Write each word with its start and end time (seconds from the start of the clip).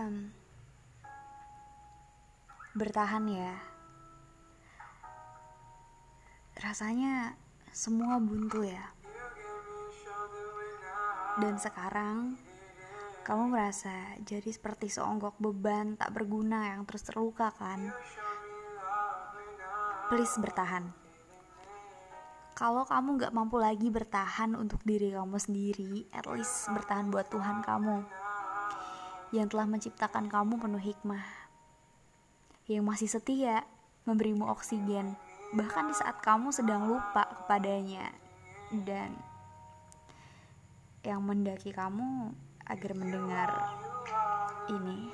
Em, 0.00 0.32
bertahan 2.72 3.20
ya. 3.28 3.52
Rasanya 6.56 7.36
semua 7.68 8.16
buntu 8.16 8.64
ya. 8.64 8.96
Dan 11.36 11.60
sekarang 11.60 12.40
kamu 13.28 13.52
merasa 13.52 14.16
jadi 14.24 14.48
seperti 14.48 14.88
seonggok 14.88 15.36
beban 15.36 16.00
tak 16.00 16.16
berguna 16.16 16.72
yang 16.72 16.88
terus 16.88 17.04
terluka 17.04 17.52
kan? 17.52 17.92
Please 20.08 20.40
bertahan. 20.40 20.88
Kalau 22.56 22.88
kamu 22.88 23.20
gak 23.20 23.36
mampu 23.36 23.60
lagi 23.60 23.92
bertahan 23.92 24.56
untuk 24.56 24.80
diri 24.80 25.12
kamu 25.12 25.36
sendiri, 25.36 26.08
at 26.16 26.24
least 26.24 26.72
bertahan 26.72 27.12
buat 27.12 27.28
Tuhan 27.28 27.60
kamu 27.60 28.19
yang 29.30 29.46
telah 29.46 29.66
menciptakan 29.66 30.26
kamu 30.26 30.58
penuh 30.58 30.82
hikmah, 30.82 31.22
yang 32.66 32.82
masih 32.82 33.06
setia 33.06 33.62
memberimu 34.02 34.50
oksigen, 34.50 35.14
bahkan 35.54 35.86
di 35.86 35.94
saat 35.94 36.18
kamu 36.18 36.50
sedang 36.50 36.90
lupa 36.90 37.30
kepadanya, 37.42 38.10
dan 38.74 39.14
yang 41.06 41.22
mendaki 41.22 41.70
kamu 41.70 42.34
agar 42.66 42.92
mendengar 42.98 43.50
ini. 44.70 45.10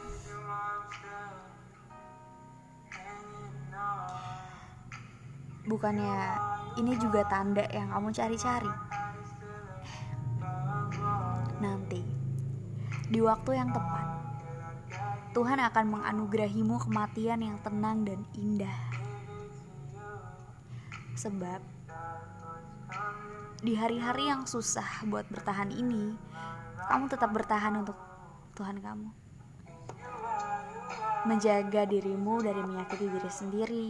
Bukannya 5.67 6.19
ini 6.79 6.95
juga 6.97 7.27
tanda 7.27 7.67
yang 7.75 7.91
kamu 7.91 8.15
cari-cari. 8.15 8.71
Di 13.07 13.23
waktu 13.23 13.51
yang 13.55 13.71
tepat, 13.71 14.07
Tuhan 15.31 15.63
akan 15.63 15.87
menganugerahimu 15.95 16.77
kematian 16.83 17.39
yang 17.45 17.57
tenang 17.63 18.03
dan 18.03 18.21
indah. 18.35 18.79
Sebab 21.15 21.61
di 23.63 23.73
hari-hari 23.79 24.27
yang 24.27 24.43
susah 24.45 25.07
buat 25.07 25.25
bertahan 25.31 25.71
ini, 25.71 26.19
kamu 26.91 27.07
tetap 27.07 27.31
bertahan 27.31 27.79
untuk 27.79 27.97
Tuhan 28.59 28.83
kamu. 28.83 29.09
Menjaga 31.27 31.87
dirimu 31.87 32.43
dari 32.43 32.63
menyakiti 32.63 33.07
diri 33.07 33.31
sendiri, 33.31 33.87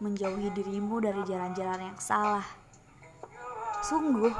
menjauhi 0.00 0.48
dirimu 0.56 0.96
dari 1.00 1.20
jalan-jalan 1.28 1.92
yang 1.92 2.00
salah. 2.00 2.44
Sungguh, 3.84 4.32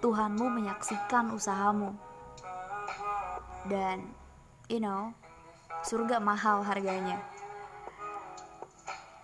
Tuhanmu 0.00 0.46
menyaksikan 0.52 1.32
usahamu. 1.32 2.13
Dan, 3.64 4.12
you 4.68 4.80
know, 4.80 5.16
surga 5.84 6.20
mahal 6.20 6.60
harganya. 6.64 7.20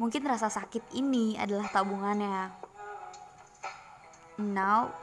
Mungkin 0.00 0.24
rasa 0.24 0.48
sakit 0.48 0.96
ini 0.96 1.36
adalah 1.36 1.69
tabungannya. 1.69 2.48
Now, 4.41 4.96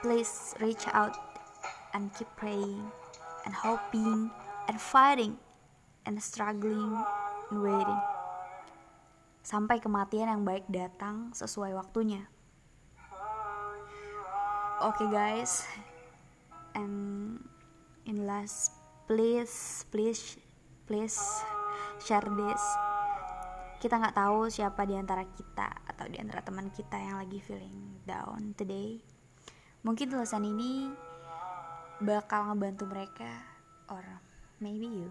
please 0.00 0.56
reach 0.64 0.88
out 0.96 1.12
and 1.92 2.08
keep 2.16 2.28
praying 2.40 2.80
and 3.44 3.52
hoping 3.52 4.32
and 4.72 4.80
fighting 4.80 5.36
and 6.08 6.16
struggling 6.16 6.96
and 7.52 7.58
waiting. 7.60 8.00
Sampai 9.44 9.84
kematian 9.84 10.32
yang 10.32 10.42
baik 10.48 10.64
datang 10.72 11.36
sesuai 11.36 11.76
waktunya. 11.76 12.24
Oke 14.80 15.04
okay 15.04 15.08
guys, 15.12 15.68
and 16.72 17.19
in 18.06 18.24
last, 18.24 18.72
please, 19.04 19.84
please, 19.92 20.38
please 20.86 21.18
share 22.00 22.24
this. 22.24 22.62
Kita 23.80 23.96
nggak 23.96 24.16
tahu 24.16 24.52
siapa 24.52 24.84
di 24.84 24.96
antara 24.96 25.24
kita 25.24 25.68
atau 25.88 26.04
di 26.08 26.20
antara 26.20 26.44
teman 26.44 26.68
kita 26.68 27.00
yang 27.00 27.16
lagi 27.20 27.40
feeling 27.40 28.04
down 28.04 28.52
today. 28.56 29.00
Mungkin 29.80 30.12
tulisan 30.12 30.44
ini 30.44 30.92
bakal 32.04 32.52
ngebantu 32.52 32.84
mereka 32.88 33.32
or 33.88 34.04
maybe 34.60 34.88
you. 34.88 35.08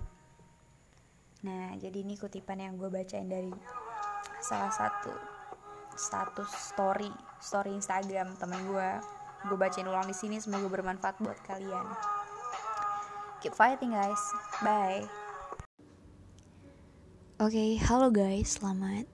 Nah, 1.41 1.73
jadi 1.81 2.05
ini 2.05 2.19
kutipan 2.19 2.61
yang 2.61 2.77
gue 2.77 2.93
bacain 2.93 3.25
dari 3.25 3.49
salah 4.37 4.69
satu 4.69 5.13
status 5.97 6.47
story 6.71 7.09
story 7.41 7.73
Instagram 7.73 8.37
temen 8.37 8.61
gue. 8.69 8.89
Gue 9.49 9.57
bacain 9.57 9.87
ulang 9.87 10.05
di 10.05 10.13
sini 10.13 10.37
semoga 10.37 10.69
bermanfaat 10.69 11.17
buat 11.23 11.39
kalian. 11.47 12.18
Keep 13.39 13.55
fighting 13.55 13.95
guys. 13.95 14.19
Bye. 14.59 15.07
Oke, 17.39 17.55
okay, 17.55 17.71
halo 17.79 18.11
guys, 18.11 18.59
selamat 18.59 19.07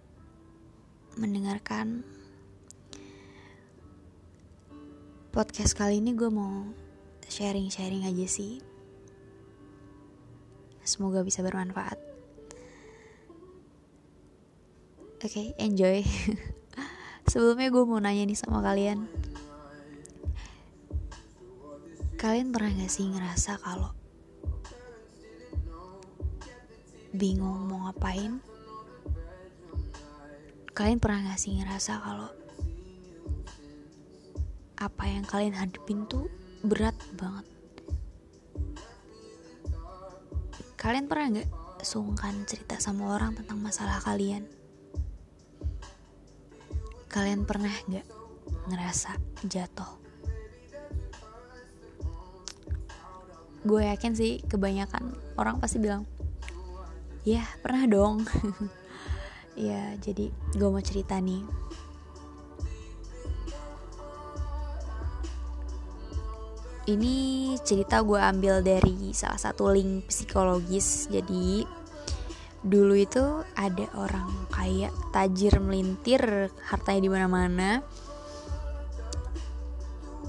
mendengarkan 1.13 2.02
podcast 5.30 5.78
kali 5.78 6.02
ini 6.02 6.18
gue 6.18 6.34
mau 6.34 6.66
sharing-sharing 7.30 8.09
aja 8.09 8.25
sih. 8.25 8.66
Semoga 10.81 11.22
bisa 11.22 11.46
bermanfaat. 11.46 12.02
Oke, 15.22 15.30
okay, 15.30 15.47
enjoy. 15.62 16.02
Sebelumnya 17.30 17.69
gue 17.69 17.84
mau 17.85 18.02
nanya 18.02 18.25
nih 18.25 18.41
sama 18.41 18.66
kalian. 18.66 19.06
Kalian 22.18 22.50
pernah 22.50 22.74
gak 22.74 22.90
sih 22.90 23.06
ngerasa 23.06 23.62
kalau 23.62 23.94
bingung 27.16 27.72
mau 27.72 27.88
ngapain? 27.88 28.44
Kalian 30.76 31.00
pernah 31.00 31.31
gak 31.31 31.40
sih 31.40 31.56
ngerasa 31.56 32.03
kalau 32.03 32.28
apa 34.76 35.03
yang 35.08 35.24
kalian 35.24 35.56
hadapin 35.56 36.03
tuh 36.12 36.28
berat 36.68 36.94
banget? 37.16 37.48
Kalian 40.76 41.08
pernah 41.08 41.40
gak 41.40 41.50
sungkan 41.81 42.44
cerita 42.44 42.76
sama 42.84 43.16
orang 43.16 43.40
tentang 43.40 43.64
masalah 43.64 44.03
kalian? 44.03 44.44
Kalian 47.08 47.47
pernah 47.47 47.72
gak 47.88 48.03
ngerasa 48.68 49.16
jatuh? 49.47 50.03
Gue 53.66 53.88
yakin 53.88 54.14
sih 54.14 54.44
kebanyakan 54.46 55.16
orang 55.40 55.58
pasti 55.58 55.82
bilang 55.82 56.06
ya 57.25 57.44
pernah 57.59 57.84
dong. 57.90 58.24
Ya 59.56 59.96
jadi 60.03 60.36
gue 60.52 60.68
mau 60.68 60.84
cerita 60.84 61.16
nih. 61.16 61.40
Ini 66.91 67.16
cerita 67.64 68.03
gue 68.03 68.19
ambil 68.19 68.59
dari 68.59 69.16
salah 69.16 69.40
satu 69.40 69.72
link 69.72 70.12
psikologis. 70.12 71.08
Jadi 71.08 71.64
dulu 72.68 73.00
itu 73.00 73.47
ada 73.56 73.88
orang 73.96 74.28
kaya 74.52 74.91
tajir 75.16 75.64
melintir 75.64 76.52
hartanya 76.68 77.00
di 77.00 77.12
mana-mana. 77.16 77.80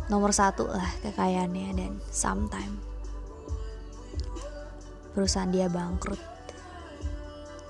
Nomor 0.06 0.30
satu 0.30 0.70
lah 0.70 1.02
kekayaannya 1.02 1.74
dan 1.74 1.98
sometime 2.14 2.78
perusahaan 5.18 5.50
dia 5.50 5.66
bangkrut 5.66 6.35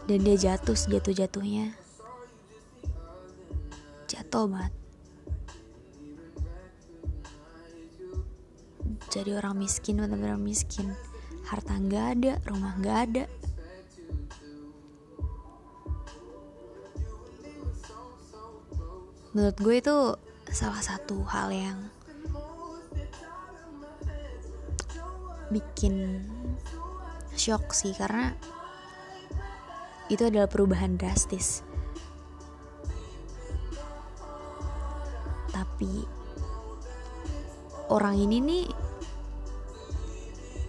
dan 0.06 0.18
dia 0.22 0.36
jatuh 0.38 0.78
sejatuh-jatuhnya. 0.78 1.74
Jatuh 4.06 4.46
banget. 4.46 4.74
Jadi 9.10 9.30
orang 9.34 9.58
miskin 9.58 9.98
benar-benar 9.98 10.38
miskin. 10.38 10.94
Harta 11.46 11.74
nggak 11.74 12.06
ada 12.18 12.32
rumah 12.46 12.74
nggak 12.78 12.98
ada. 13.10 13.24
Menurut 19.34 19.56
gue 19.60 19.74
itu 19.76 19.96
salah 20.48 20.80
satu 20.80 21.20
hal 21.28 21.52
yang 21.52 21.78
bikin 25.52 26.24
shock 27.36 27.76
sih 27.76 27.92
karena 27.92 28.32
itu 30.06 30.22
adalah 30.22 30.46
perubahan 30.46 30.94
drastis. 30.94 31.66
Tapi 35.50 36.06
orang 37.90 38.16
ini 38.18 38.36
nih 38.38 38.66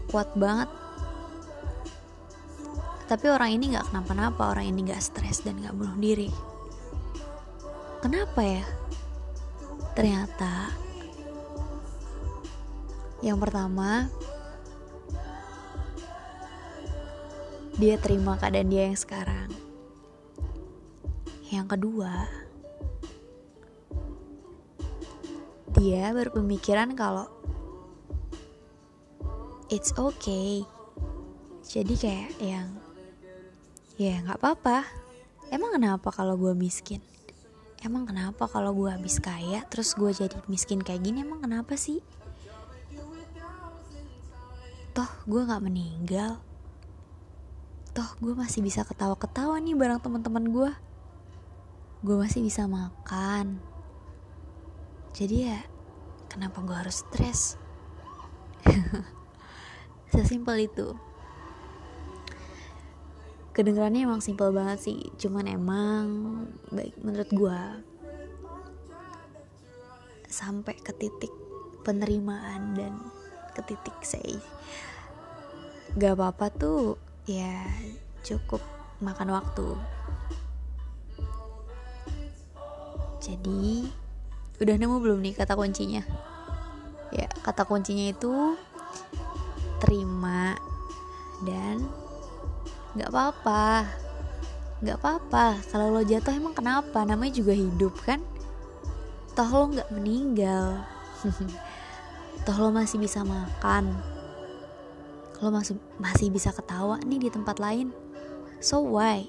kuat 0.10 0.32
banget. 0.34 0.70
Tapi 3.08 3.26
orang 3.32 3.56
ini 3.56 3.72
nggak 3.72 3.88
kenapa-napa, 3.94 4.52
orang 4.52 4.68
ini 4.68 4.92
nggak 4.92 5.00
stres 5.00 5.46
dan 5.46 5.64
nggak 5.64 5.76
bunuh 5.76 5.96
diri. 5.96 6.28
Kenapa 8.04 8.42
ya? 8.44 8.66
Ternyata 9.96 10.72
yang 13.26 13.42
pertama 13.42 14.12
dia 17.78 17.96
terima 18.02 18.34
keadaan 18.42 18.74
dia 18.74 18.90
yang 18.90 18.98
sekarang. 18.98 19.50
Yang 21.48 21.68
kedua 21.78 22.14
dia 25.78 26.10
berpemikiran 26.10 26.98
kalau 26.98 27.30
it's 29.70 29.94
okay. 29.94 30.66
Jadi 31.62 31.94
kayak 31.94 32.32
yang 32.42 32.68
ya 34.02 34.26
nggak 34.26 34.42
apa-apa. 34.42 34.82
Emang 35.54 35.78
kenapa 35.78 36.10
kalau 36.10 36.34
gue 36.34 36.58
miskin? 36.58 37.00
Emang 37.86 38.10
kenapa 38.10 38.50
kalau 38.50 38.74
gue 38.74 38.90
habis 38.90 39.22
kaya 39.22 39.62
terus 39.70 39.94
gue 39.94 40.10
jadi 40.10 40.34
miskin 40.50 40.82
kayak 40.82 41.06
gini? 41.06 41.22
Emang 41.22 41.46
kenapa 41.46 41.78
sih? 41.78 42.02
Toh 44.98 45.12
gue 45.30 45.42
nggak 45.46 45.62
meninggal 45.62 46.42
toh 47.98 48.14
gue 48.22 48.38
masih 48.38 48.62
bisa 48.62 48.86
ketawa-ketawa 48.86 49.58
nih 49.58 49.74
bareng 49.74 49.98
teman-teman 49.98 50.46
gue 50.54 50.70
gue 52.06 52.14
masih 52.14 52.46
bisa 52.46 52.70
makan. 52.70 53.58
Jadi 55.18 55.50
ya 55.50 55.66
kenapa 56.30 56.62
gue 56.62 56.78
harus 56.78 57.02
stres? 57.02 57.58
Sesimpel 60.14 60.70
itu. 60.70 60.94
Kedengarannya 63.58 64.06
emang 64.06 64.22
simpel 64.22 64.54
banget 64.54 64.78
sih 64.78 65.02
cuman 65.18 65.50
emang 65.50 66.06
baik 66.70 66.94
menurut 67.02 67.34
gue 67.34 67.60
sampai 70.30 70.78
ke 70.78 70.94
titik 70.94 71.34
penerimaan 71.82 72.78
dan 72.78 72.94
ke 73.58 73.66
titik 73.66 73.98
saya 74.06 74.38
gak 75.98 76.14
apa-apa 76.14 76.54
tuh 76.54 77.07
ya 77.28 77.60
cukup 78.24 78.64
makan 79.04 79.36
waktu. 79.36 79.76
Jadi 83.20 83.92
udah 84.64 84.76
nemu 84.80 84.96
belum 85.04 85.20
nih 85.20 85.36
kata 85.36 85.60
kuncinya? 85.60 86.08
Ya 87.12 87.28
kata 87.44 87.68
kuncinya 87.68 88.16
itu 88.16 88.56
terima 89.84 90.56
dan 91.44 91.84
nggak 92.96 93.12
apa-apa. 93.12 93.92
Nggak 94.80 94.98
apa-apa 95.04 95.46
kalau 95.68 96.00
lo 96.00 96.02
jatuh 96.08 96.32
emang 96.32 96.56
kenapa? 96.56 97.04
Namanya 97.04 97.44
juga 97.44 97.52
hidup 97.52 97.92
kan? 98.08 98.24
Toh 99.36 99.52
lo 99.52 99.68
nggak 99.76 99.92
meninggal. 99.92 100.80
Toh 102.48 102.56
lo 102.56 102.72
masih 102.72 103.04
bisa 103.04 103.28
makan 103.28 104.17
lo 105.42 105.50
masih 105.54 105.78
masih 106.02 106.34
bisa 106.34 106.52
ketawa 106.54 106.98
nih 107.06 107.20
di 107.28 107.30
tempat 107.30 107.60
lain 107.62 107.94
so 108.58 108.82
why 108.82 109.22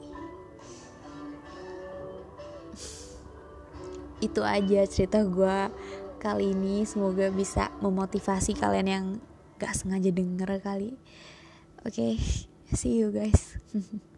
itu 4.26 4.40
aja 4.40 4.88
cerita 4.88 5.20
gue 5.24 5.70
kali 6.18 6.50
ini 6.56 6.82
semoga 6.88 7.30
bisa 7.30 7.70
memotivasi 7.84 8.56
kalian 8.56 8.88
yang 8.88 9.20
gak 9.60 9.76
sengaja 9.76 10.10
denger 10.10 10.58
kali 10.64 10.96
oke 11.84 11.94
okay. 11.94 12.16
See 12.74 12.98
you 12.98 13.10
guys. 13.10 13.56